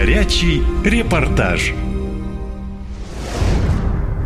[0.00, 1.72] Горячий репортаж.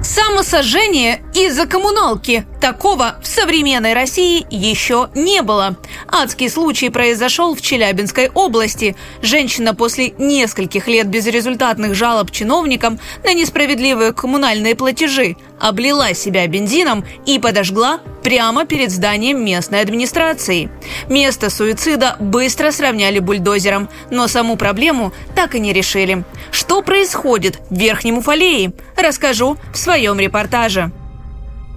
[0.03, 2.47] Самосожжение из-за коммуналки.
[2.61, 5.77] Такого в современной России еще не было.
[6.09, 8.97] Адский случай произошел в Челябинской области.
[9.23, 17.39] Женщина после нескольких лет безрезультатных жалоб чиновникам на несправедливые коммунальные платежи облила себя бензином и
[17.39, 20.71] подожгла прямо перед зданием местной администрации.
[21.09, 26.25] Место суицида быстро сравняли бульдозером, но саму проблему так и не решили.
[26.51, 28.73] Что происходит в Верхнем Уфалее?
[28.97, 30.91] Расскажу в своем репортаже.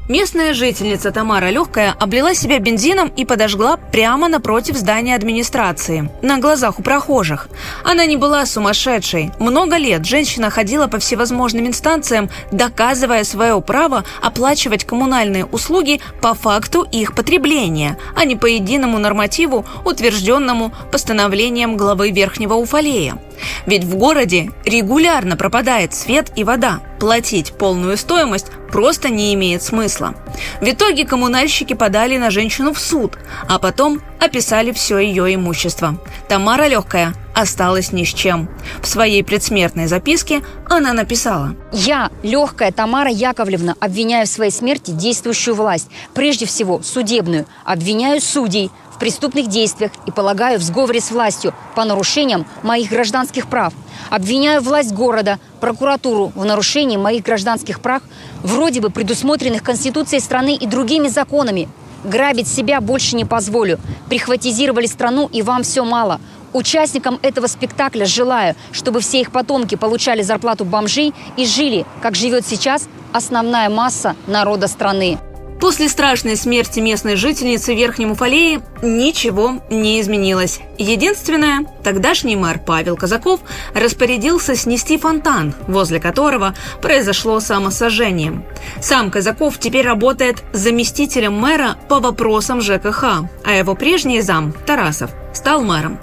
[0.09, 6.79] Местная жительница Тамара Легкая облила себя бензином и подожгла прямо напротив здания администрации, на глазах
[6.79, 7.47] у прохожих.
[7.85, 9.31] Она не была сумасшедшей.
[9.39, 16.85] Много лет женщина ходила по всевозможным инстанциям, доказывая свое право оплачивать коммунальные услуги по факту
[16.91, 23.17] их потребления, а не по единому нормативу, утвержденному постановлением главы Верхнего Уфалея.
[23.65, 26.81] Ведь в городе регулярно пропадает свет и вода.
[26.99, 30.15] Платить полную стоимость просто не имеет смысла.
[30.59, 35.97] В итоге коммунальщики подали на женщину в суд, а потом описали все ее имущество.
[36.27, 38.49] Тамара Легкая осталась ни с чем.
[38.81, 41.55] В своей предсмертной записке она написала.
[41.71, 48.71] «Я, Легкая Тамара Яковлевна, обвиняю в своей смерти действующую власть, прежде всего судебную, обвиняю судей,
[48.93, 53.73] в преступных действиях и полагаю в сговоре с властью по нарушениям моих гражданских прав.
[54.09, 58.03] Обвиняю власть города, прокуратуру в нарушении моих гражданских прав,
[58.43, 61.67] вроде бы предусмотренных Конституцией страны и другими законами.
[62.03, 63.79] Грабить себя больше не позволю.
[64.09, 66.19] Прихватизировали страну и вам все мало.
[66.53, 72.45] Участникам этого спектакля желаю, чтобы все их потомки получали зарплату бомжей и жили, как живет
[72.45, 75.17] сейчас основная масса народа страны.
[75.63, 80.59] После страшной смерти местной жительницы Верхнем Уфалеи ничего не изменилось.
[80.77, 83.39] Единственное, тогдашний мэр Павел Казаков
[83.73, 88.45] распорядился снести фонтан, возле которого произошло самосожжение.
[88.81, 95.63] Сам Казаков теперь работает заместителем мэра по вопросам ЖКХ, а его прежний зам, Тарасов, стал
[95.63, 95.97] мэром.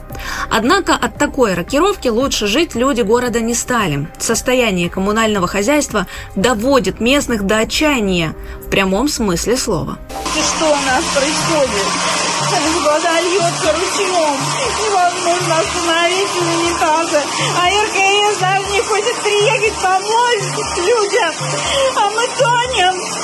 [0.51, 4.09] Однако от такой рокировки лучше жить люди города не стали.
[4.19, 9.99] Состояние коммунального хозяйства доводит местных до отчаяния в прямом смысле слова.
[10.37, 11.87] И что у нас происходит?
[12.85, 14.37] Вода льется ручьем.
[14.81, 17.21] Невозможно остановить унитазы.
[17.57, 21.35] А РКС даже не хочет приехать помочь людям.
[21.97, 23.20] А мы тонем.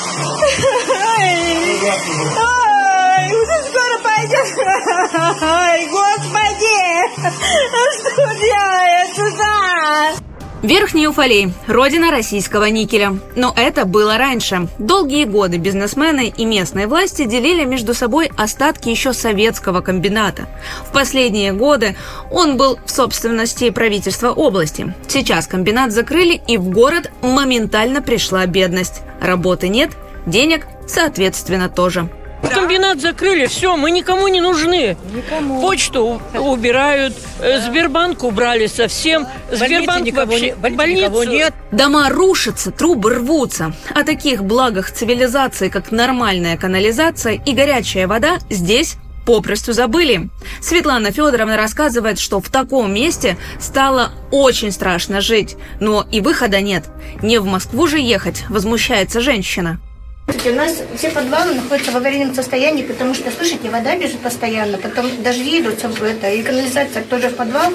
[10.63, 13.19] Верхний Уфалей– родина российского никеля.
[13.35, 14.67] Но это было раньше.
[14.79, 20.47] Долгие годы бизнесмены и местные власти делили между собой остатки еще советского комбината.
[20.87, 21.95] В последние годы
[22.31, 24.95] он был в собственности правительства области.
[25.07, 29.01] Сейчас комбинат закрыли, и в город моментально пришла бедность.
[29.21, 29.91] Работы нет,
[30.25, 32.09] денег, соответственно, тоже.
[32.41, 34.97] Комбинат закрыли, все, мы никому не нужны.
[35.13, 35.61] Никому.
[35.61, 39.27] Почту убирают, э, Сбербанк убрали совсем.
[39.51, 41.53] Сбербанк никого вообще не- в больнице никого нет.
[41.71, 43.73] Дома рушатся, трубы рвутся.
[43.93, 48.95] О таких благах цивилизации, как нормальная канализация и горячая вода, здесь
[49.25, 50.29] попросту забыли.
[50.61, 56.85] Светлана Федоровна рассказывает, что в таком месте стало очень страшно жить, но и выхода нет.
[57.21, 59.79] Не в Москву же ехать, возмущается женщина.
[60.27, 65.09] У нас все подвалы находятся в аварийном состоянии, потому что, слушайте, вода бежит постоянно, потом
[65.23, 67.71] дожди идут, всё это, и канализация тоже в подвал.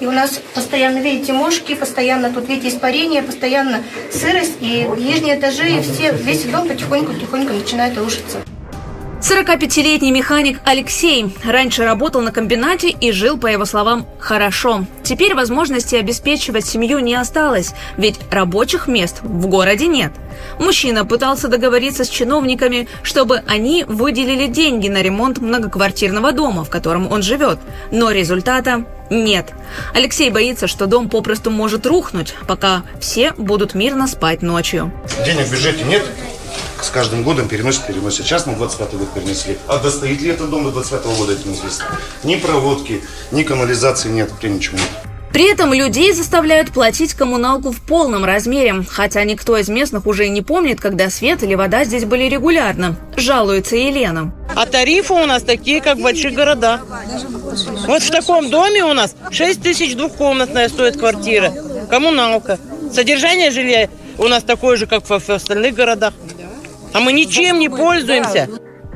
[0.00, 5.68] И у нас постоянно, видите, мошки, постоянно тут, видите, испарение, постоянно сырость, и нижние этажи,
[5.68, 8.38] и все, весь дом потихоньку-тихоньку начинает рушиться.
[9.20, 14.84] 45-летний механик Алексей раньше работал на комбинате и жил, по его словам, хорошо.
[15.02, 20.12] Теперь возможности обеспечивать семью не осталось, ведь рабочих мест в городе нет.
[20.58, 27.10] Мужчина пытался договориться с чиновниками, чтобы они выделили деньги на ремонт многоквартирного дома, в котором
[27.10, 27.58] он живет,
[27.90, 29.52] но результата нет.
[29.94, 34.92] Алексей боится, что дом попросту может рухнуть, пока все будут мирно спать ночью.
[35.24, 36.04] Денег в бюджете нет,
[36.96, 38.24] каждым годом переносят, переносят.
[38.24, 39.58] Сейчас на 25 год перенесли.
[39.68, 41.84] А достоит ли этот дом до 25 года, это неизвестно.
[42.24, 43.02] Ни проводки,
[43.32, 44.88] ни канализации нет, вообще ничего нет.
[45.30, 50.30] При этом людей заставляют платить коммуналку в полном размере, хотя никто из местных уже и
[50.30, 54.32] не помнит, когда свет или вода здесь были регулярно, жалуется Елена.
[54.54, 56.80] А тарифы у нас такие, как в больших городах.
[57.86, 61.52] Вот в таком доме у нас 6 тысяч двухкомнатная стоит квартира.
[61.90, 62.58] Коммуналка.
[62.90, 66.14] Содержание жилья у нас такое же, как в в остальных городах.
[66.96, 68.48] А мы ничем не пользуемся.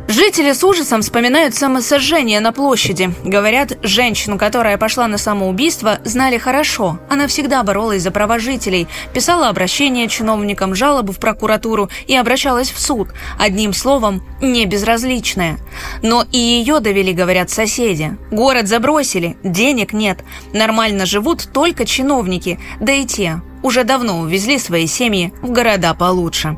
[0.08, 3.14] Жители с ужасом вспоминают самосожжение на площади.
[3.22, 6.98] Говорят, женщину, которая пошла на самоубийство, знали хорошо.
[7.10, 12.80] Она всегда боролась за права жителей, писала обращения чиновникам, жалобы в прокуратуру и обращалась в
[12.80, 13.10] суд.
[13.38, 15.58] Одним словом, не безразличная.
[16.02, 18.16] Но и ее довели, говорят соседи.
[18.32, 20.24] Город забросили, денег нет.
[20.54, 26.56] Нормально живут только чиновники, да и те уже давно увезли свои семьи в города получше.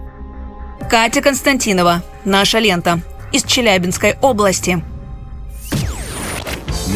[0.92, 2.02] Катя Константинова.
[2.26, 3.00] Наша лента
[3.32, 4.84] из Челябинской области.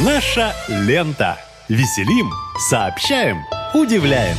[0.05, 1.39] Наша лента.
[1.71, 2.31] Веселим,
[2.69, 3.39] сообщаем,
[3.73, 4.37] удивляем.